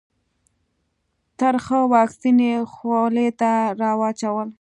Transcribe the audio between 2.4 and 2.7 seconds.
یې